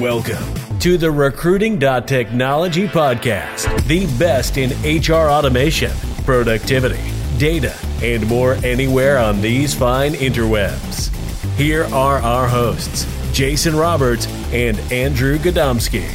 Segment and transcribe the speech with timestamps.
[0.00, 5.90] Welcome to the Recruiting.Technology podcast, the best in HR automation,
[6.24, 7.02] productivity,
[7.36, 11.12] data, and more anywhere on these fine interwebs.
[11.56, 16.06] Here are our hosts, Jason Roberts and Andrew Gadomski.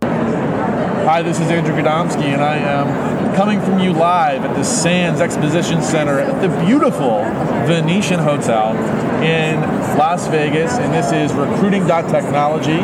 [0.00, 5.20] Hi, this is Andrew Gadomski, and I am coming from you live at the Sands
[5.20, 7.18] Exposition Center at the beautiful
[7.66, 8.74] Venetian Hotel
[9.22, 9.60] in
[9.98, 12.80] Las Vegas, and this is Recruiting.Technology.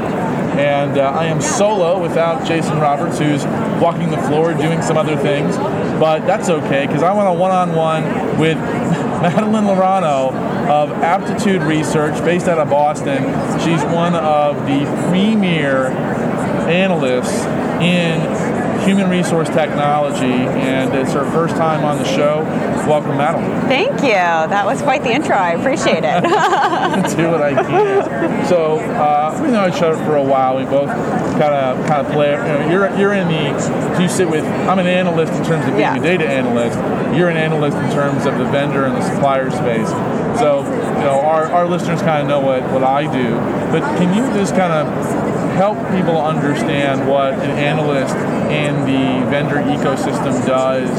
[0.58, 3.46] And uh, I am solo without Jason Roberts, who's
[3.80, 7.50] walking the floor doing some other things, but that's okay because I want a one
[7.50, 8.04] on one
[8.38, 8.58] with
[9.22, 10.34] Madeline Laurano
[10.68, 13.24] of Aptitude Research based out of Boston.
[13.60, 15.86] She's one of the premier
[16.68, 17.42] analysts
[17.80, 18.51] in
[18.84, 22.42] human resource technology, and it's her first time on the show.
[22.88, 23.60] Welcome, Madeline.
[23.68, 24.12] Thank you.
[24.12, 25.36] That was quite the intro.
[25.36, 26.22] I appreciate it.
[27.16, 28.46] Do what I can.
[28.46, 30.56] So uh, we know each other for a while.
[30.56, 32.30] We both kind of kind of play.
[32.32, 34.00] You know, you're you're in the.
[34.02, 34.44] You sit with.
[34.44, 35.96] I'm an analyst in terms of being Yeah.
[35.96, 36.76] a data analyst.
[37.16, 39.88] You're an analyst in terms of the vendor and the supplier space.
[40.38, 43.36] So you know our, our listeners kind of know what what I do.
[43.70, 44.86] But can you just kind of
[45.54, 48.16] help people understand what an analyst
[48.50, 50.90] in the vendor ecosystem does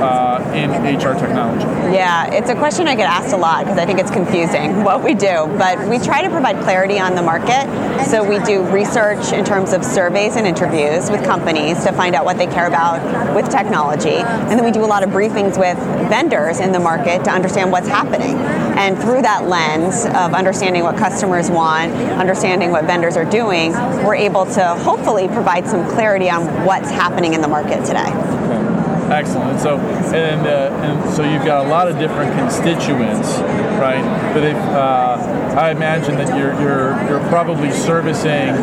[0.00, 1.64] uh, in HR technology?
[1.92, 5.02] yeah, it's a question I get asked a lot because I think it's confusing what
[5.02, 5.46] we do.
[5.58, 7.66] But we try to provide clarity on the market.
[8.06, 12.24] So we do research in terms of surveys and interviews with companies to find out
[12.24, 14.16] what they care about with technology.
[14.16, 17.72] And then we do a lot of briefings with vendors in the market to understand
[17.72, 18.36] what's happening.
[18.78, 23.72] And through that lens of understanding what customers want, understanding what vendors are doing,
[24.04, 28.08] we're able to hopefully provide some clarity on what's happening in the market today.
[29.10, 29.58] Excellent.
[29.58, 33.38] So, and, uh, and so you've got a lot of different constituents,
[33.80, 34.04] right?
[34.32, 38.54] But if, uh, I imagine that you're, you're you're probably servicing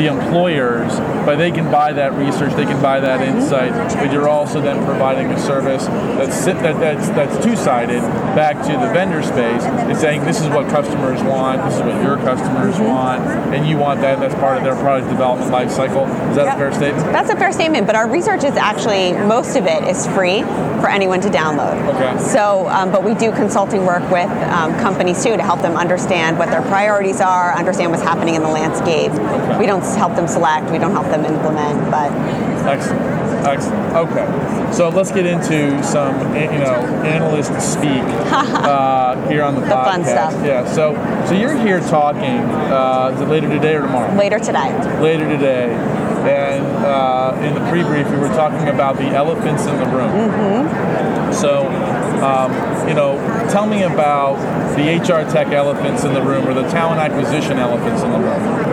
[0.00, 0.90] the employers,
[1.26, 4.82] but they can buy that research, they can buy that insight, but you're also then
[4.86, 8.00] providing a service that's that, that's that's two-sided
[8.34, 12.02] back to the vendor space and saying this is what customers want, this is what
[12.02, 13.20] your customers want,
[13.54, 14.18] and you want that.
[14.18, 16.06] That's part of their product development life cycle.
[16.30, 16.54] Is that Yep.
[16.54, 17.12] a fair statement?
[17.12, 20.40] That's a fair statement, but our research is actually, most of it is free
[20.80, 21.76] for anyone to download.
[21.94, 22.18] Okay.
[22.22, 26.37] So, um, but we do consulting work with um, companies too to help them understand
[26.38, 29.12] what their priorities are, understand what's happening in the landscape.
[29.58, 32.12] We don't help them select, we don't help them implement, but
[32.68, 33.00] Excellent.
[33.46, 33.96] Excellent.
[33.96, 34.72] Okay.
[34.72, 39.84] So let's get into some, you know, analyst speak uh, here on the, The podcast.
[39.84, 40.32] fun stuff.
[40.44, 40.70] Yeah.
[40.70, 40.94] So,
[41.26, 42.40] so you're here talking.
[42.40, 44.14] Uh, is it later today or tomorrow?
[44.16, 44.70] later today.
[45.00, 45.70] Later today.
[46.28, 50.10] And uh, in the pre-brief, we were talking about the elephants in the room.
[50.10, 51.32] Mm-hmm.
[51.32, 51.68] So,
[52.22, 52.52] um,
[52.88, 53.16] you know,
[53.50, 54.36] tell me about
[54.76, 58.68] the HR tech elephants in the room or the talent acquisition elephants in the room.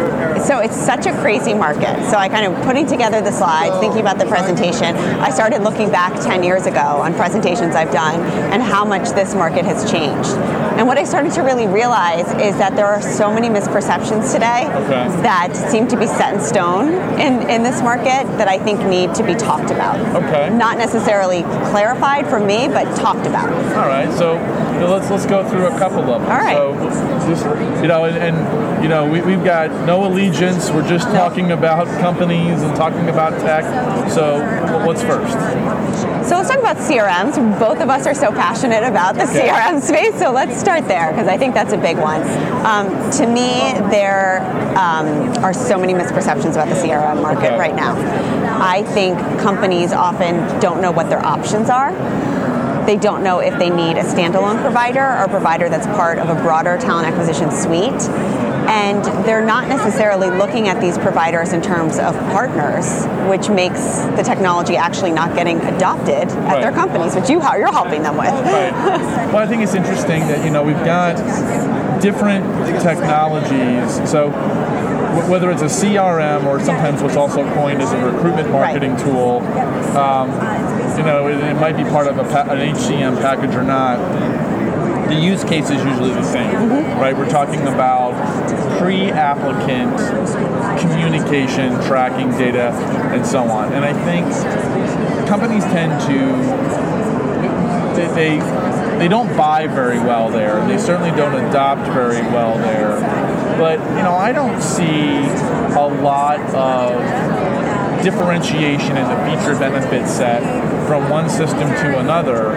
[0.46, 2.08] So it's such a crazy market.
[2.10, 4.96] So I kind of putting together the slides, thinking about the presentation.
[4.96, 8.20] I started looking back 10 years ago on presentations I've done
[8.54, 10.30] and how much this market has changed.
[10.78, 14.68] And what I started to really realize is that there are so many misperceptions today
[14.76, 15.08] Okay.
[15.24, 19.16] that seem to be set in stone in, in this market that I think need
[19.16, 19.98] to be talked about.
[20.16, 20.56] Okay.
[20.56, 21.42] Not necessarily
[21.72, 23.50] clarified for me, but talked about.
[23.78, 24.36] All right, so
[24.76, 26.22] you know, let's let's go through a couple of them.
[26.24, 26.56] All right.
[26.56, 26.74] So,
[27.30, 27.46] just
[27.82, 30.70] you know, and, and you know, we, we've got no allegiance.
[30.70, 33.64] We're just talking about companies and talking about tech.
[34.12, 34.40] So,
[34.86, 35.34] what's first?
[36.28, 37.60] So let's talk about CRMs.
[37.60, 39.48] Both of us are so passionate about the Okay.
[39.48, 42.22] CRM space, so let's start there because I think that's a big one.
[42.66, 44.42] Um, to me, there
[44.78, 45.08] um,
[45.44, 47.60] are so many misperceptions about the CRM market Okay.
[47.60, 47.96] right now.
[48.60, 51.92] I think companies often don't know what their options are.
[52.86, 56.30] They don't know if they need a standalone provider or a provider that's part of
[56.30, 58.10] a broader talent acquisition suite.
[58.68, 64.24] And they're not necessarily looking at these providers in terms of partners, which makes the
[64.24, 68.30] technology actually not getting adopted at their companies, which you you're helping them with.
[68.32, 68.72] Right.
[69.28, 71.16] well, I think it's interesting that you know we've got
[72.02, 72.44] different
[72.82, 74.10] technologies.
[74.10, 74.30] So.
[74.32, 79.40] wh- Whether it's a CRM or sometimes what's also coined as a recruitment marketing tool,
[79.96, 80.30] um,
[80.98, 83.98] you know, it, it might be part of a pa- an HCM package or not.
[85.10, 87.00] the use case is usually the same, mm-hmm.
[87.00, 87.16] right?
[87.16, 88.14] We're talking about
[88.80, 89.98] pre-applicant
[90.80, 92.72] communication, tracking data,
[93.14, 93.74] and so on.
[93.74, 94.26] And I think
[95.28, 96.86] companies tend to
[97.96, 98.08] they,
[98.40, 98.40] they
[98.98, 100.66] they don't buy very well there.
[100.68, 103.00] They certainly don't adopt very well there.
[103.58, 105.18] But you know, I don't see
[105.76, 110.44] a lot of differentiation in the feature benefit set
[110.86, 112.52] from one system to another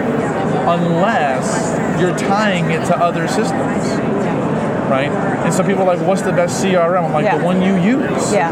[0.67, 3.83] unless you're tying it to other systems.
[4.89, 5.09] right?
[5.45, 7.05] And some people are like, what's the best CRM?
[7.05, 7.37] I'm like, Yeah.
[7.37, 8.33] the one you use.
[8.33, 8.51] Yeah.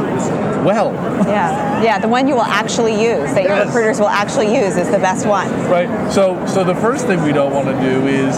[0.63, 0.93] Well,
[1.27, 1.81] Yeah.
[1.81, 1.97] Yeah.
[1.99, 5.25] The one you will actually use, that your recruiters will actually use, is the best
[5.25, 5.47] one.
[5.67, 5.89] right?
[6.11, 8.37] So, so the first thing we don't want to do is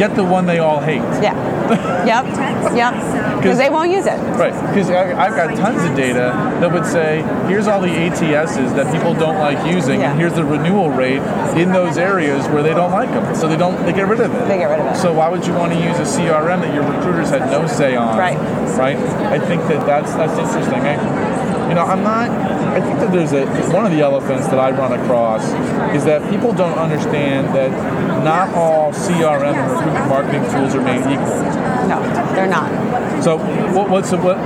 [0.00, 1.04] get the one they all hate.
[1.20, 1.36] Yeah.
[2.06, 2.24] yep.
[2.74, 3.20] Yep.
[3.40, 4.18] Because they won't use it.
[4.36, 6.28] Right, because I've got tons of data
[6.60, 10.10] that would say, here's all the ATSs that people don't like using, Yeah.
[10.10, 11.22] and here's the renewal rate
[11.56, 13.34] in those areas where they don't like them.
[13.34, 14.46] So they don't, they get rid of it.
[14.46, 14.96] They get rid of it.
[15.00, 17.96] So why would you want to use a CRM that your recruiters had no say
[17.96, 18.18] on?
[18.18, 18.36] Right.
[18.76, 18.98] Right.
[19.32, 20.80] I think that that's that's interesting.
[20.84, 22.28] I, you know, I'm not.
[22.76, 25.44] I think that there's a one of the elephants that I run across
[25.94, 27.70] is that people don't understand that
[28.24, 31.42] not all CRM and recruitment marketing tools are made equal.
[31.88, 32.00] No,
[32.34, 32.70] they're not.
[33.24, 33.38] So
[33.74, 34.36] what, what's the, what?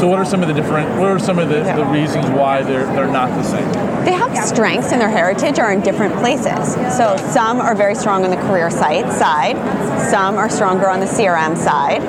[0.00, 0.88] So what are some of the different?
[0.98, 1.76] What are some of the, Yeah.
[1.76, 3.70] the reasons why they're they're not the same?
[4.04, 6.74] They have strengths and their heritage are in different places.
[6.96, 9.56] So some are very strong on the career site side,
[10.10, 12.02] some are stronger on the CRM side,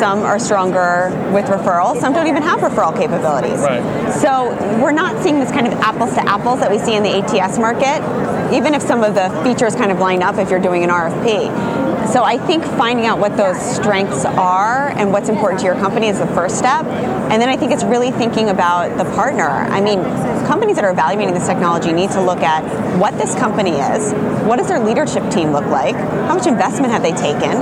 [0.00, 3.58] some are stronger with referrals, some don't even have referral capabilities.
[3.60, 3.82] Right.
[4.14, 7.12] So we're not seeing this kind of apples to apples that we see in the
[7.18, 8.00] ATS market,
[8.52, 11.86] even if some of the features kind of line up if you're doing an RFP.
[12.12, 16.06] So I think finding out what those strengths are and what's important to your company
[16.08, 16.86] is the first step.
[16.86, 19.48] And then I think it's really thinking about the partner.
[19.48, 20.02] I mean,
[20.46, 22.62] companies that are evaluating this technology need to look at
[22.98, 24.12] what this company is,
[24.44, 27.60] what does their leadership team look like, how much investment have they taken,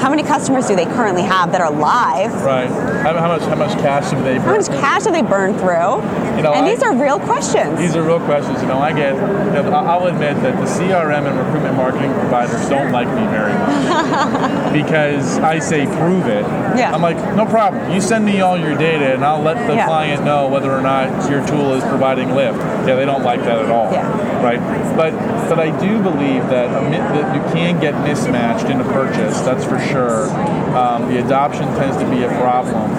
[0.00, 2.68] how many customers do they currently have that are live, Right.
[2.68, 4.38] How, how much how much cash have they?
[4.38, 6.00] how much cash have they burned through,
[6.36, 7.78] You know, and I- these are real questions.
[7.78, 8.60] These are real questions.
[8.62, 9.14] You know, I get.
[9.14, 13.68] I'll admit that the CRM and recruitment marketing providers don't like me very much
[14.72, 16.44] because I say prove it.
[16.76, 16.92] Yeah.
[16.94, 17.90] I'm like, no problem.
[17.92, 19.86] You send me all your data, and I'll let the Yeah.
[19.86, 22.58] client know whether or not your tool is providing lift.
[22.86, 23.90] Yeah, they don't like that at all.
[23.92, 24.06] Yeah.
[24.42, 24.60] Right.
[24.96, 25.12] But
[25.48, 29.40] but I do believe that, that you can get mismatched in a purchase.
[29.40, 30.30] That's for sure.
[30.76, 32.90] Um, the adoption tends to be a problem.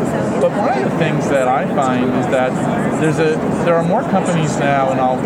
[0.42, 2.52] But one of the things that I find is that
[3.00, 5.20] there's a there are more companies now, and I'll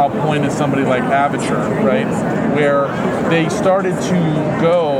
[0.00, 2.06] I'll point at somebody like Avature, right,
[2.54, 2.88] where
[3.28, 4.99] they started to go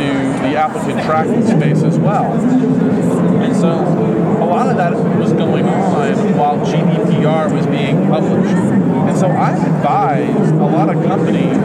[0.00, 2.32] into the applicant tracking space as well.
[2.32, 8.54] And so a lot of that was going on while GDPR was being published.
[8.54, 11.56] And so I've advised a lot of companies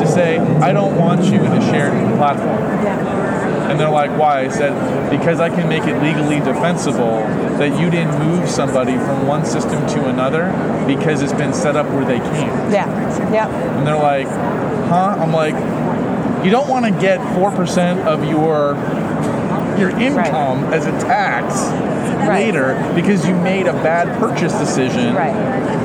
[0.00, 2.76] to say, I don't want you in a shared platform.
[3.70, 4.44] And they're like, why?
[4.44, 7.18] I said, because I can make it legally defensible
[7.58, 10.46] that you didn't move somebody from one system to another
[10.86, 12.72] because it's been set up where they can't.
[12.72, 13.50] yeah, yep.
[13.50, 15.16] And they're like, huh?
[15.18, 15.54] I'm like,
[16.44, 18.74] you don't want to get 4% of your
[19.78, 21.54] your income as a tax
[22.16, 22.46] Right.
[22.46, 25.14] later because you made a bad purchase decision.
[25.14, 25.34] Right.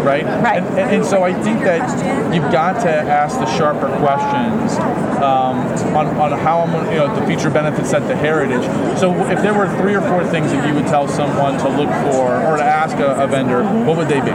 [0.03, 0.23] Right?
[0.23, 0.57] Right.
[0.57, 4.73] And, and, and so I think that you've got to ask the sharper questions
[5.21, 5.59] um,
[5.95, 8.63] on, on how I'm, you know, the future benefits at the heritage.
[8.97, 11.89] So if there were three or four things that you would tell someone to look
[12.11, 14.31] for or to ask a, a vendor, what would they be?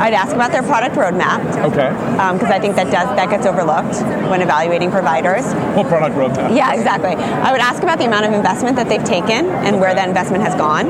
[0.00, 1.88] I'd ask about their product roadmap Okay.
[2.18, 3.96] Um, because I think that does that gets overlooked
[4.30, 5.44] when evaluating providers.
[5.76, 6.56] What product roadmap?
[6.56, 7.14] Yeah, exactly.
[7.14, 10.42] I would ask about the amount of investment that they've taken and where that investment
[10.42, 10.88] has gone.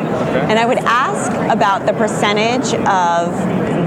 [0.50, 3.34] And I would ask about the percentage of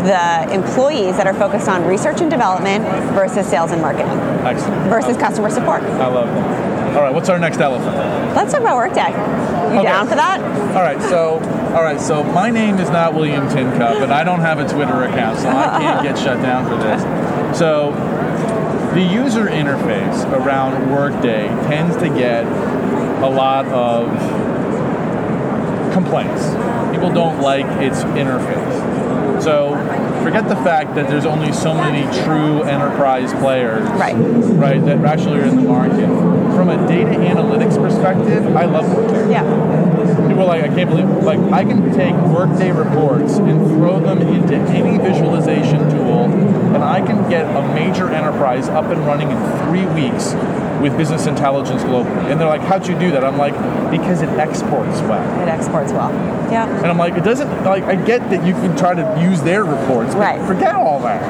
[0.03, 2.83] the employees that are focused on research and development
[3.15, 4.11] versus sales and marketing
[4.43, 4.89] Excellent.
[4.89, 5.81] versus customer support.
[5.83, 6.95] I love that.
[6.97, 7.95] All right, what's our next elephant?
[8.35, 9.13] Let's talk about Workday.
[9.73, 9.87] You Okay.
[9.89, 10.39] down for that?
[10.75, 11.39] All right, so
[11.75, 15.03] all right, so my name is not William Tincup, and I don't have a Twitter
[15.03, 17.01] account, so I can't get shut down for this.
[17.57, 17.91] So
[18.93, 24.09] the user interface around Workday tends to get a lot of
[25.91, 26.45] complaints.
[26.91, 29.41] People don't like its interface.
[29.41, 29.75] So
[30.23, 34.15] forget the fact that there's only so many true enterprise players, Right.
[34.15, 36.07] right, that actually are in the market.
[36.55, 39.31] From a data analytics perspective, I love Workday.
[39.31, 39.43] Yeah.
[40.27, 44.21] People are like, I can't believe, like, I can take Workday reports and throw them
[44.21, 46.25] into any visualization tool,
[46.75, 50.33] and I can get a major enterprise up and running in three weeks
[50.83, 52.29] with business intelligence globally.
[52.29, 53.23] And they're like, how'd you do that?
[53.23, 53.53] I'm like,
[53.89, 55.41] because it exports well.
[55.41, 56.11] It exports well.
[56.51, 56.67] Yeah.
[56.77, 59.63] And I'm like, it doesn't, like, I get that you can try to use their
[59.63, 60.41] reports, but Right.
[60.45, 61.23] forget all that.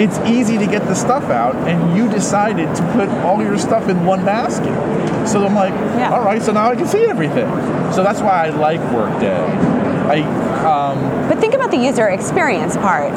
[0.00, 3.88] It's easy to get the stuff out, and you decided to put all your stuff
[3.88, 4.74] in one basket.
[5.28, 6.10] So I'm like, Yeah.
[6.12, 7.48] all right, so now I can see everything.
[7.92, 9.44] So that's why I like Workday.
[10.08, 10.22] I,
[10.64, 13.12] um, But think about the user experience part.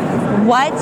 [0.45, 0.73] What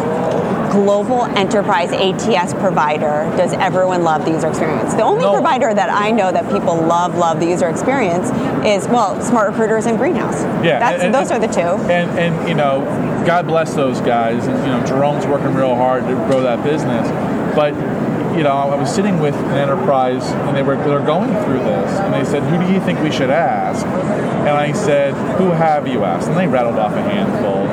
[0.70, 4.94] global enterprise ATS provider does everyone love the user experience?
[4.94, 5.34] The only No.
[5.34, 8.30] provider that I know that people love, love the user experience
[8.66, 10.44] is, well, Smart Recruiters and Greenhouse.
[10.64, 11.92] Yeah, That's, and- those and- are the two.
[11.92, 12.84] and and you know,
[13.26, 14.46] God bless those guys.
[14.48, 17.08] And you know, Jerome's working real hard to grow that business.
[17.56, 17.74] But
[18.38, 21.60] you know, I was sitting with an enterprise and they were they were going through
[21.60, 25.50] this, and they said, "Who do you think we should ask?" And I said, "Who
[25.52, 27.68] have you asked?" And they rattled off a handful,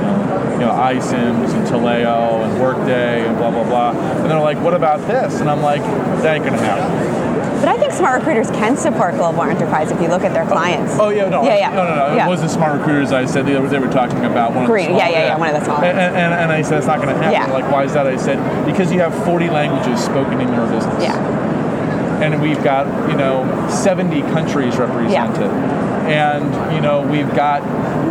[0.57, 3.91] you know, iCIMS and Taleo and Workday and blah blah blah.
[3.91, 5.83] And they're like, "What about this?" And I'm like,
[6.23, 7.27] "That ain't gonna happen."
[7.61, 10.93] But I think smart recruiters can support global enterprise if you look at their clients.
[10.99, 11.71] Oh, oh yeah, no, Yeah, yeah.
[11.71, 12.15] no, no, no.
[12.15, 12.27] Yeah.
[12.27, 13.13] It was the smart recruiters.
[13.13, 14.67] I said they were, they were talking about one.
[14.67, 15.85] Green, Of the yeah, small- yeah, yeah, yeah, one of the smaller.
[15.85, 17.33] And, and, and I said it's not going to happen.
[17.33, 17.47] Yeah.
[17.53, 18.07] Like, why is that?
[18.07, 21.03] I said because you have 40 languages spoken in your business.
[21.03, 21.17] Yeah.
[22.23, 25.51] And we've got you know 70 countries represented.
[26.09, 27.63] And you know we've got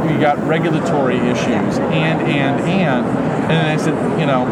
[0.10, 4.46] we got regulatory issues and and and and then I said you know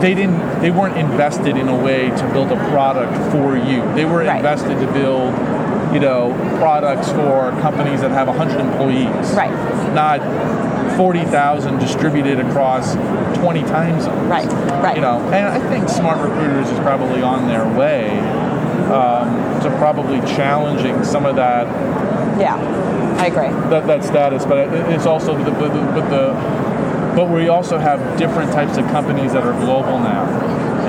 [0.00, 4.04] they didn't they weren't invested in a way to build a product for you they
[4.04, 4.36] were Right.
[4.36, 5.32] invested to build
[5.94, 9.50] you know products for companies that have 100 employees Right.
[9.94, 10.20] not
[10.96, 12.94] 40,000 distributed across
[13.38, 14.46] 20 time zones Right,
[14.82, 14.96] right.
[14.96, 18.10] you know and i think smart recruiters is probably on their way
[18.90, 21.66] um, to probably challenging some of that
[22.38, 22.56] Yeah,
[23.18, 23.48] I agree.
[23.70, 24.58] that, that status, but
[24.90, 26.62] it's also the, but the, but the
[27.14, 30.24] but we also have different types of companies that are global now.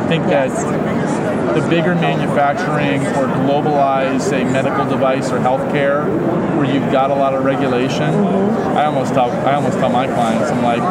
[0.01, 0.63] I think Yes.
[0.63, 6.07] that the bigger manufacturing or globalized, say, medical device or healthcare,
[6.55, 8.77] where you've got a lot of regulation, Mm-hmm.
[8.77, 10.81] I almost tell I almost tell my clients, I'm like,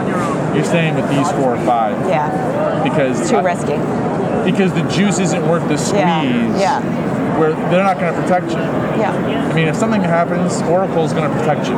[0.54, 2.28] you're staying with these four or five Yeah,
[2.84, 3.76] because too I- risky.
[4.50, 6.00] because the juice isn't worth the squeeze.
[6.02, 7.11] Yeah, yeah.
[7.38, 8.58] Where they're not going to protect you.
[9.00, 11.76] Yeah, I mean, if something happens, Oracle's going to protect you.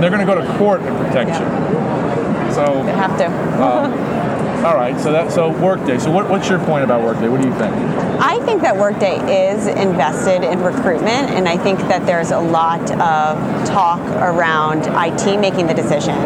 [0.00, 2.48] They're going to go to court and protect Yeah.
[2.48, 2.54] you.
[2.54, 3.26] So, they have to.
[3.62, 3.92] Um,
[4.64, 4.98] all right.
[5.00, 5.98] So that so Workday.
[5.98, 7.28] So what, what's your point about Workday?
[7.28, 7.74] What do you think?
[8.18, 12.80] I think that Workday is invested in recruitment, and I think that there's a lot
[12.92, 16.16] of talk around IT making the decision.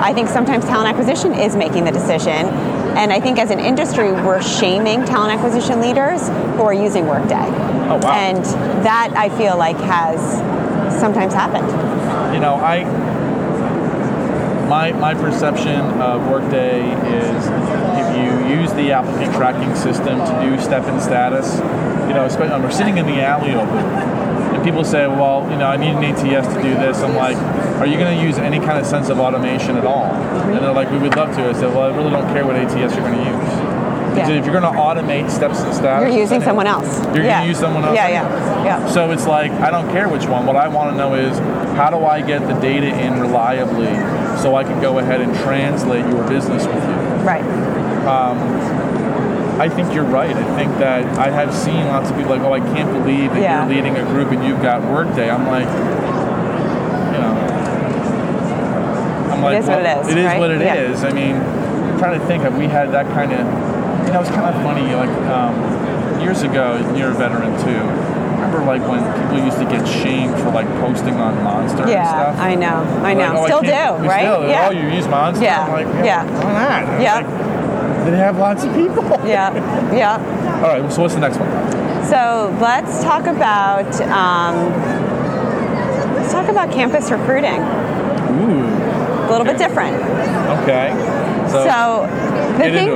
[0.00, 2.46] I think sometimes talent acquisition is making the decision,
[2.96, 7.34] and I think as an industry, we're shaming talent acquisition leaders who are using Workday.
[7.34, 8.12] Oh, wow.
[8.12, 8.44] And
[8.84, 10.20] that I feel like has
[11.00, 11.66] sometimes happened.
[12.34, 12.84] You know, I
[14.68, 17.46] my my perception of Workday is
[17.98, 21.56] if you use the applicant tracking system to do step and status,
[22.06, 24.29] you know, especially when we're sitting in the alley and
[24.64, 26.98] people say, well, you know, I need an ATS to do this.
[26.98, 27.36] I'm like,
[27.80, 30.04] are you going to use any kind of sense of automation at all?
[30.04, 31.48] And they're like, we would love to.
[31.48, 33.80] I said, well, I really don't care what ATS you're going to use.
[34.16, 34.28] Yeah.
[34.30, 36.98] if you're going to automate steps and status, You're using someone else.
[37.14, 37.38] You're yeah.
[37.38, 37.94] going to use someone else.
[37.94, 38.88] Yeah, yeah, yeah.
[38.90, 40.46] So it's like I don't care which one.
[40.46, 41.38] What I want to know is
[41.76, 43.94] how do I get the data in reliably
[44.42, 46.96] so I can go ahead and translate your business with you.
[47.24, 47.44] Right.
[48.04, 48.38] Um,
[49.60, 50.34] I think you're right.
[50.34, 53.42] I think that I have seen lots of people like, oh, I can't believe that
[53.42, 53.66] Yeah.
[53.66, 55.28] you're leading a group and you've got Workday.
[55.30, 55.68] I'm like,
[57.12, 57.34] you know,
[59.30, 60.38] I'm like, is what it is, It is right?
[60.40, 60.74] what it Yeah.
[60.76, 61.04] is.
[61.04, 63.40] I mean, I'm trying to think, have we had that kind of,
[64.06, 64.94] you know, it's kind of funny.
[64.94, 65.52] Like um,
[66.22, 67.84] years ago, you're a veteran too.
[68.40, 72.34] Remember, like when people used to get shamed for like posting on Monster and stuff.
[72.36, 72.42] Yeah.
[72.42, 72.80] I know.
[73.04, 73.42] I know.
[73.42, 74.20] Like, oh, Still do, right?
[74.24, 74.68] Still, yeah.
[74.68, 75.44] Oh, you use Monster?
[75.44, 76.24] Yeah, I'm like, yeah.
[76.24, 76.52] Why
[76.86, 77.00] not?
[77.02, 77.14] Yeah.
[77.16, 77.39] like,
[78.10, 79.04] they have lots of people.
[79.26, 79.52] yeah.
[79.94, 80.62] Yeah.
[80.62, 80.92] All right.
[80.92, 81.48] So what's the next one?
[82.06, 84.72] So let's talk about um,
[86.14, 87.60] let's talk about campus recruiting.
[88.40, 88.64] Ooh.
[89.26, 89.96] A little bit different.
[90.62, 90.90] Okay.
[91.50, 92.06] So, So
[92.58, 92.88] the thing,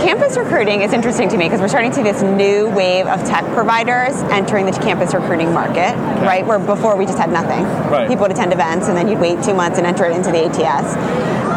[0.00, 3.22] campus recruiting is interesting to me because we're starting to see this new wave of
[3.24, 5.94] tech providers entering the campus recruiting market.
[6.22, 7.64] Right, where before we just had nothing.
[7.90, 8.08] Right.
[8.08, 10.44] People would attend events and then you'd wait two months and enter it into the
[10.46, 10.96] ATS.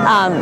[0.05, 0.33] Um,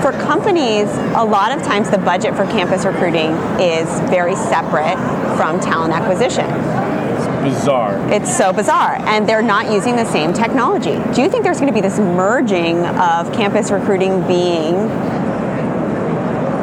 [0.00, 4.96] for companies, a lot of times the budget for campus recruiting is very separate
[5.36, 6.46] from talent acquisition.
[6.46, 8.12] It's bizarre.
[8.12, 10.98] It's so bizarre, and they're not using the same technology.
[11.14, 14.88] Do you think there's going to be this merging of campus recruiting being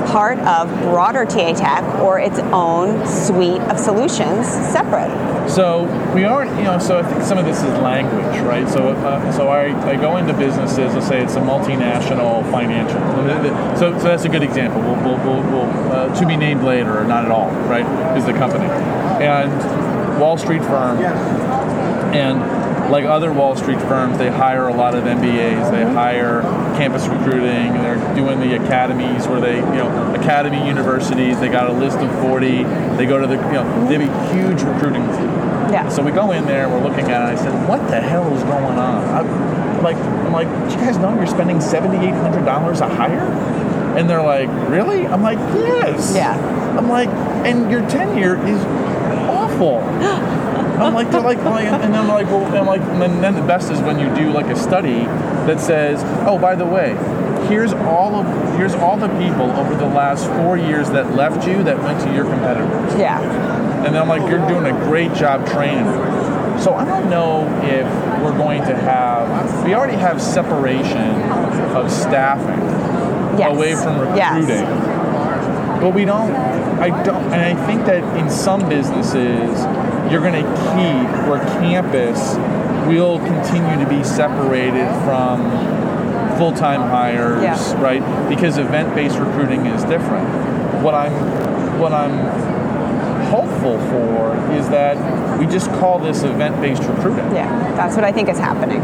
[0.07, 5.11] part of broader TA Tech or its own suite of solutions separate?
[5.47, 5.83] So
[6.13, 6.79] we aren't, you know.
[6.79, 8.67] So I think some of this is language, right?
[8.67, 10.93] So, uh, so I, I go into businesses.
[10.93, 12.99] Let's say it's a multinational financial.
[13.77, 14.81] So, so that's a good example.
[14.81, 17.85] We'll, we'll, we'll, we'll uh, to be named later, or not at all, right?
[18.17, 24.67] Is the company and Wall Street firm, and like other Wall Street firms, they hire
[24.67, 25.71] a lot of MBAs.
[25.71, 26.41] They hire
[26.77, 27.73] campus recruiting.
[27.73, 31.39] They're doing the academies where they, you know, academy universities.
[31.39, 32.63] They got a list of 40.
[32.97, 35.29] They go to the, you know, they have a huge recruiting team.
[35.71, 35.89] Yeah.
[35.89, 37.39] So we go in there and we're looking at it.
[37.39, 40.97] I said, "What the hell is going on?" I'm like, I'm like, "Do you guys
[40.97, 43.27] know you're spending seventy eight hundred dollars a hire?"
[43.97, 46.37] And they're like, "Really?" I'm like, "Yes." Yeah.
[46.77, 47.09] I'm like,
[47.45, 48.63] "And your tenure is
[49.27, 49.81] awful."
[50.79, 53.35] I'm like, they're like, like and then I'm like, well, I'm like, and then, then
[53.35, 55.05] the best is when you do like a study
[55.47, 56.95] that says, oh, by the way,
[57.47, 58.25] here's all of
[58.57, 62.13] here's all the people over the last four years that left you that went to
[62.13, 62.99] your competitors.
[62.99, 63.21] Yeah.
[63.85, 65.85] And then I'm like, you're doing a great job training.
[66.59, 67.85] So I don't know if
[68.23, 69.65] we're going to have.
[69.65, 71.21] We already have separation
[71.75, 72.63] of staffing
[73.37, 73.55] Yes.
[73.55, 74.47] away from recruiting.
[74.47, 75.81] Yes.
[75.81, 76.33] But we don't.
[76.79, 77.23] I don't.
[77.33, 79.65] And I think that in some businesses,
[80.11, 82.35] you're going to keep where campus
[82.87, 85.41] will continue to be separated from
[86.37, 87.81] full-time hires, Yeah.
[87.81, 88.29] right?
[88.29, 90.27] Because event-based recruiting is different.
[90.83, 91.11] What I'm,
[91.79, 92.17] what I'm
[93.27, 94.95] hopeful for is that
[95.39, 97.25] we just call this event-based recruiting.
[97.33, 97.49] Yeah.
[97.75, 98.81] That's what I think is happening.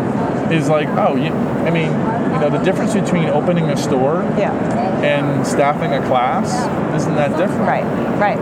[0.52, 1.32] Is like, oh, you,
[1.66, 1.88] I mean,
[2.34, 4.52] you know, the difference between opening a store Yeah.
[5.04, 6.50] And staffing a class
[6.96, 7.62] isn't that different.
[7.62, 7.86] Right.
[8.20, 8.38] Right.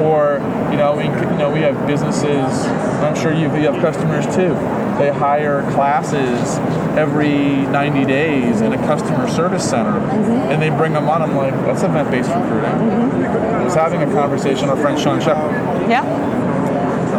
[0.00, 0.38] Or
[0.70, 2.66] you know, we, you know, we have businesses.
[3.00, 4.54] I'm sure you, you have customers too.
[4.98, 6.58] They hire classes
[6.96, 10.52] every 90 days in a customer service center, mm-hmm.
[10.52, 11.22] and they bring them on.
[11.22, 12.70] I'm like, that's event-based recruiting.
[12.70, 13.22] Mm-hmm.
[13.56, 15.52] I was having a conversation with our friend Sean Shepard.
[15.90, 16.04] Yeah.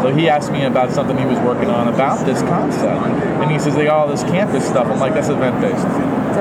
[0.02, 3.60] So he asked me about something he was working on about this concept, and he
[3.60, 4.88] says they got all this campus stuff.
[4.88, 5.30] I'm like, that's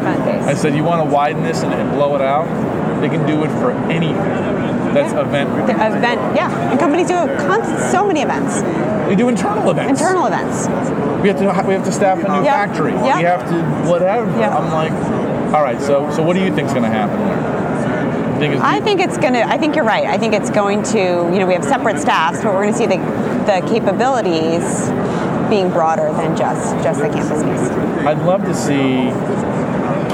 [0.04, 2.46] I said, you want to widen this and, and blow it out?
[3.00, 4.16] They can do it for anything.
[4.94, 5.50] That's event.
[5.66, 6.70] The event, yeah.
[6.70, 8.62] And companies do con- so many events,
[9.08, 10.00] We do internal events.
[10.00, 10.66] internal events.
[11.22, 12.66] We have to we have to staff a new Yeah.
[12.66, 12.92] factory.
[12.92, 13.16] Yeah.
[13.18, 14.26] We have to whatever.
[14.38, 14.56] Yeah.
[14.56, 14.92] I'm like,
[15.54, 15.80] all right.
[15.82, 18.38] So so what do you think's going to happen there?
[18.38, 19.40] Think it's I think it's gonna.
[19.46, 20.04] I think you're right.
[20.06, 20.98] I think it's going to.
[20.98, 22.98] You know, we have separate staffs, but we're going to see the
[23.46, 24.88] the capabilities
[25.48, 27.70] being broader than just just the campus piece.
[28.06, 29.08] I'd love to see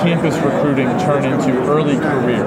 [0.02, 2.44] campus recruiting turn into early career.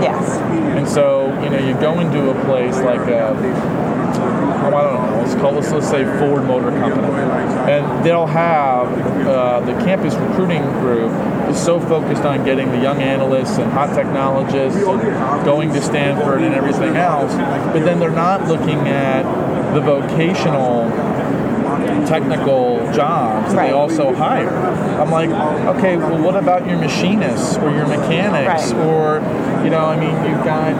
[0.00, 0.38] Yes.
[0.76, 5.22] And so, you know, you go into a place like a, oh, I don't know,
[5.22, 7.08] let's call this, let's say Ford Motor Company.
[7.72, 8.88] And they'll have
[9.26, 11.12] uh, the campus recruiting group
[11.48, 16.42] is so focused on getting the young analysts and hot technologists and going to Stanford
[16.42, 19.22] and everything else, but then they're not looking at
[19.74, 20.88] the vocational
[22.06, 23.66] technical jobs that Right.
[23.68, 24.48] they also hire.
[24.98, 25.30] I'm like,
[25.76, 28.84] okay, well, what about your machinists or your mechanics Right.
[28.86, 29.20] or,
[29.64, 30.70] you know, I mean, you've got,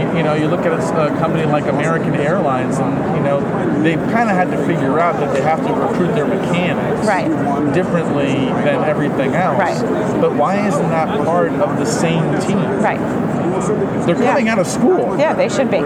[0.00, 3.40] you- you know, you look at a, a company like American Airlines, and you know,
[3.82, 7.28] they've kind of had to figure out that they have to recruit their mechanics Right.
[7.74, 9.58] differently than everything else.
[9.58, 10.20] Right.
[10.20, 12.58] But why isn't that part of the same team?
[12.80, 12.98] Right.
[14.06, 14.30] They're Yeah.
[14.30, 15.16] coming out of school.
[15.18, 15.82] Yeah, they should be.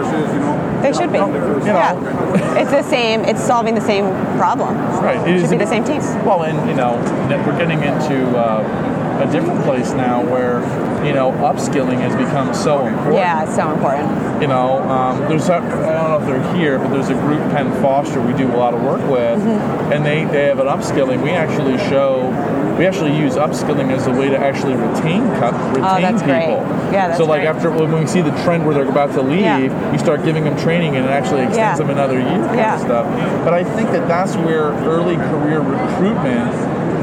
[0.81, 1.17] They should be.
[1.19, 1.75] You know.
[1.97, 2.59] Yeah.
[2.61, 3.21] It's the same.
[3.25, 4.05] It's solving the same
[4.37, 4.77] problem.
[5.01, 5.17] Right.
[5.27, 6.01] It It should be the same team.
[6.25, 6.97] Well, and you know,
[7.45, 10.59] we're getting into uh, a different place now where
[11.05, 13.15] you know upskilling has become so important.
[13.15, 14.41] Yeah, it's so important.
[14.41, 17.39] You know, um, there's a, I don't know if they're here, but there's a group
[17.51, 19.91] Penn Foster we do a lot of work with, Mm-hmm.
[19.93, 21.21] and they they have an upskilling.
[21.23, 22.29] We actually show.
[22.77, 26.33] We actually use upskilling as a way to actually retain cu- retain Oh, that's people.
[26.33, 26.91] great.
[26.91, 27.47] Yeah, that's so like great.
[27.55, 29.91] after when we see the trend where they're about to leave, Yeah.
[29.91, 31.75] you start giving them training and it actually extends Yeah.
[31.77, 32.73] them another year kind Yeah.
[32.75, 33.05] of stuff.
[33.45, 36.51] But I think that that's where early career recruitment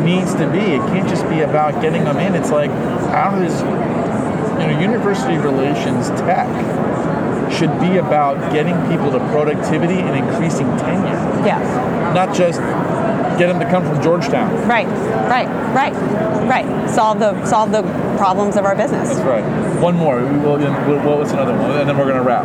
[0.00, 0.58] needs to be.
[0.58, 2.34] It can't just be about getting them in.
[2.34, 6.48] It's like how does you know university relations tech
[7.52, 11.58] should be about getting people to productivity and increasing tenure, Yeah.
[12.14, 12.60] not just
[13.38, 14.50] get them to come from Georgetown.
[14.68, 14.86] Right.
[15.28, 15.48] Right.
[15.74, 15.94] Right.
[16.48, 16.90] Right.
[16.90, 17.82] Solve the solve the
[18.18, 19.08] problems of our business.
[19.08, 19.44] That's right.
[19.80, 20.20] One more.
[20.20, 21.70] What was another one?
[21.72, 22.44] And then we're going to wrap.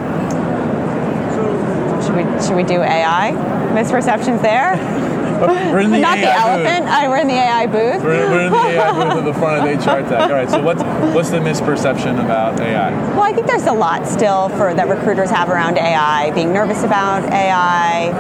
[2.04, 3.32] Should we should we do AI?
[3.74, 4.76] Misperceptions there?
[5.72, 6.66] We're in the Not AI the booth.
[6.68, 6.86] elephant.
[6.90, 8.04] I, we're in the AI booth.
[8.04, 10.22] We're, we're in the AI booth at the front of HR Tech.
[10.30, 10.50] All right.
[10.50, 10.82] So what's
[11.14, 12.92] what's the misperception about AI?
[13.12, 16.84] Well, I think there's a lot still for that recruiters have around AI, being nervous
[16.84, 18.12] about AI,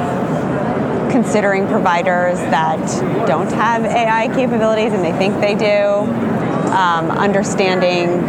[1.11, 2.77] considering providers that
[3.27, 6.11] don't have AI capabilities and they think they do,
[6.73, 8.21] um, understanding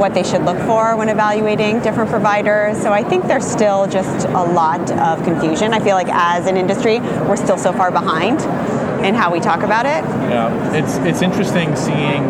[0.00, 2.80] what they should look for when evaluating different providers.
[2.80, 5.74] So I think there's still just a lot of confusion.
[5.74, 8.40] I feel like as an industry, we're still so far behind
[9.04, 10.02] in how we talk about it.
[10.30, 12.24] Yeah, it's it's interesting seeing.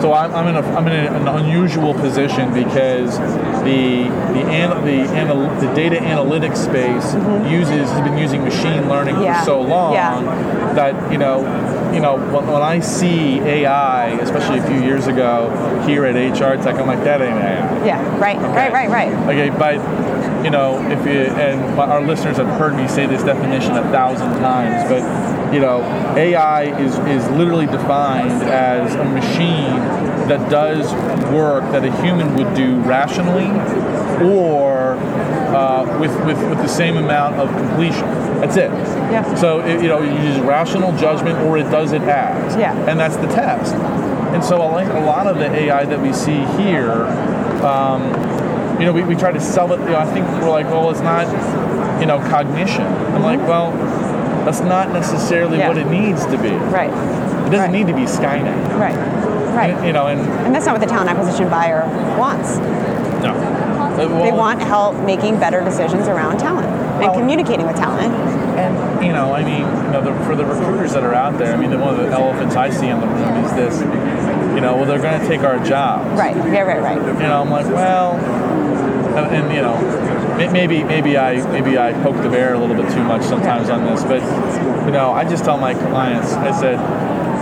[0.00, 3.18] So I'm, I'm in a I'm in an unusual position because
[3.64, 7.14] the the an, the anal, the data analytics space
[7.50, 9.24] uses has been using machine learning Mm-hmm.
[9.24, 9.40] Yeah.
[9.40, 10.72] for so long Yeah.
[10.74, 11.40] that you know
[11.92, 15.50] you know when, when I see AI, especially a few years ago
[15.86, 17.84] here at HR Tech, I'm like that ain't AI.
[17.86, 19.12] Yeah, right, right, right, right.
[19.28, 19.74] Okay, but
[20.44, 24.30] you know, if you and our listeners have heard me say this definition a thousand
[24.40, 25.02] times, but
[25.52, 25.82] you know,
[26.16, 29.76] AI is is literally defined as a machine
[30.28, 30.92] that does
[31.32, 33.48] work that a human would do rationally,
[34.24, 34.92] or
[35.54, 38.06] uh, with, with with the same amount of completion.
[38.40, 38.70] That's it.
[38.70, 39.34] Yeah.
[39.34, 42.58] So it, you know, you use rational judgment, or it does it act.
[42.58, 42.74] Yeah.
[42.88, 43.74] And that's the test.
[43.74, 47.06] And so I think a lot of the AI that we see here,
[47.66, 48.04] um,
[48.80, 49.80] you know, we, we try to sell it.
[49.80, 51.26] You know, I think we're like, well, it's not,
[52.00, 52.86] you know, cognition.
[52.86, 53.72] I'm like, well,
[54.44, 55.68] that's not necessarily Yeah.
[55.68, 56.50] what it needs to be.
[56.50, 56.90] Right.
[56.90, 57.70] It doesn't Right.
[57.70, 58.78] need to be Skynet.
[58.78, 58.96] Right.
[59.54, 59.84] Right.
[59.84, 61.84] You know, and And that's not what the talent acquisition buyer
[62.18, 62.58] wants.
[63.22, 63.34] no.
[63.96, 66.66] They want help making better decisions around talent
[67.02, 68.14] and communicating with talent.
[68.56, 71.52] And you know, I mean, you know, the, for the recruiters that are out there,
[71.52, 73.80] I mean, the, one of the elephants I see in the room is this.
[74.54, 76.06] You know, well, they're going to take our jobs.
[76.18, 76.36] Right.
[76.36, 76.60] Yeah.
[76.62, 76.82] Right.
[76.82, 76.96] Right.
[76.96, 78.14] You know, I'm like, well,
[79.16, 79.74] and, and you know,
[80.48, 83.84] maybe maybe I maybe I poke the bear a little bit too much sometimes on
[83.84, 84.22] this, but
[84.86, 86.78] you know, I just tell my clients, I said,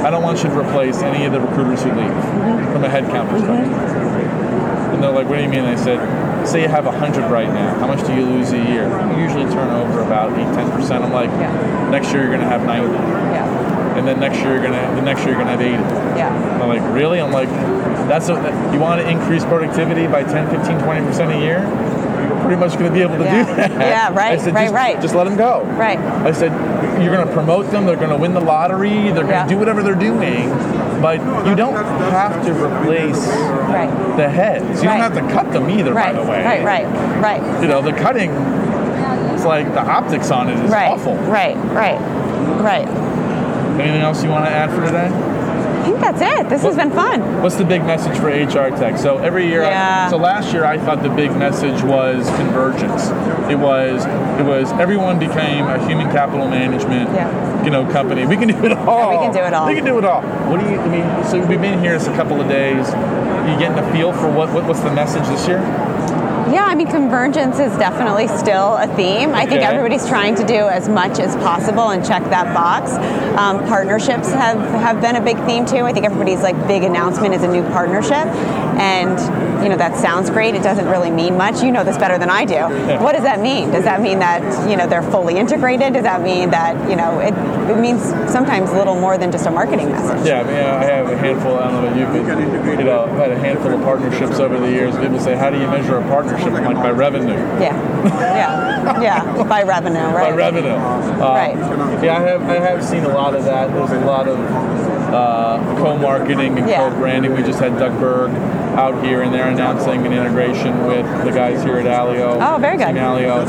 [0.05, 2.73] I don't want you to replace any of the recruiters who leave mm-hmm.
[2.73, 3.73] from a headcount perspective.
[3.73, 4.95] Mm-hmm.
[4.95, 5.65] And they're like, what do you mean?
[5.65, 5.99] I said,
[6.47, 7.79] say you have 100 right now.
[7.79, 8.89] How much do you lose a year?
[9.13, 11.03] You usually turn over about 8, 10%.
[11.03, 11.91] I'm like, Yeah.
[11.91, 12.93] next year you're going to have 90.
[12.93, 13.99] Yeah.
[13.99, 16.19] And then next year you're going to, the next year you're going to have 80.
[16.19, 16.35] Yeah.
[16.35, 17.21] And I'm like, really?
[17.21, 17.49] I'm like,
[18.09, 21.61] that's what, you want to increase productivity by 10, 15, 20% a year?
[22.27, 23.45] You're pretty much going to be able to Yeah.
[23.45, 23.71] do that.
[23.71, 25.01] Yeah, right, I said, right, just, right.
[25.01, 25.63] Just let them go.
[25.77, 25.99] Right.
[25.99, 26.53] I said,
[27.03, 27.87] you're going to promote them.
[27.87, 29.11] They're going to win the lottery.
[29.11, 29.47] They're going to Yeah.
[29.47, 30.51] do whatever they're doing.
[31.01, 33.27] But you don't have to replace
[33.69, 34.17] Right.
[34.17, 34.83] the heads.
[34.83, 34.99] You Right.
[35.01, 36.15] don't have to cut them either, Right.
[36.15, 36.45] by the way.
[36.45, 36.65] Right.
[36.65, 36.87] Right.
[37.23, 37.63] Right.
[37.63, 38.31] You know, the cutting,
[39.33, 40.91] it's like the optics on it is Right.
[40.91, 41.15] awful.
[41.17, 41.57] Right.
[41.73, 41.99] Right.
[42.61, 42.89] Right.
[43.79, 45.09] Anything else you want to add for today?
[45.89, 46.51] I think that's it.
[46.51, 47.43] This has been fun.
[47.43, 48.99] What's the big message for HR tech?
[48.99, 53.09] So every year, I- so last year I thought the big message was convergence.
[53.51, 54.05] It was
[54.39, 57.65] it was everyone became a human capital management, Yeah.
[57.65, 58.27] you know, company.
[58.27, 59.11] We can do it all.
[59.13, 59.67] we can do it all.
[59.67, 60.21] We can do it all.
[60.21, 60.79] What do you?
[60.79, 62.87] I mean, so we've been here just a couple of days.
[63.49, 65.61] You getting a feel for what, what what's the message this year?
[66.53, 69.35] Yeah, I mean, convergence is definitely still a theme.
[69.35, 72.93] I think everybody's trying to do as much as possible and check that box.
[73.39, 75.85] Um, partnerships have, have been a big theme too.
[75.85, 78.27] I think everybody's like big announcement is a new partnership.
[78.79, 79.19] And,
[79.63, 80.55] you know, that sounds great.
[80.55, 81.63] It doesn't really mean much.
[81.63, 82.61] You know this better than I do.
[83.03, 83.71] What does that mean?
[83.71, 85.95] Does that mean that, you know, they're fully integrated?
[85.95, 87.35] Does that mean that, you know, it,
[87.71, 90.27] it means sometimes a little more than just a marketing message?
[90.27, 91.59] Yeah, I mean, I have a handful.
[91.59, 94.97] I don't know about you, know, I've had a handful of partnerships over the years.
[94.97, 97.35] People say, "How do you measure a partnership?" Like by revenue.
[97.61, 97.75] Yeah.
[98.05, 99.01] Yeah.
[99.03, 99.43] Yeah.
[99.45, 100.31] By revenue, right?
[100.31, 100.71] by revenue.
[100.71, 101.57] Uh, Right.
[102.03, 103.73] Yeah, I have I have seen a lot of that.
[103.73, 104.39] There's a lot of
[105.13, 106.89] uh, co-marketing and Yeah.
[106.91, 107.35] co-branding.
[107.35, 108.31] We just had Doug Berg
[108.79, 112.39] out here, and they're announcing an integration with the guys here at Alio.
[112.41, 112.89] Oh, very good.
[112.89, 113.41] Team Alio.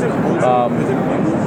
[0.44, 1.39] Um,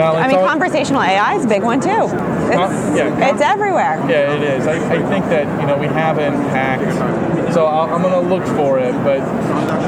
[0.00, 1.88] now, I mean, all- conversational AI is a big one too.
[1.90, 3.98] It's, yeah, con- it's everywhere.
[4.08, 4.66] Yeah, it is.
[4.66, 8.44] I, I think that you know we haven't hacked, so I'll, I'm going to look
[8.56, 8.92] for it.
[9.04, 9.20] But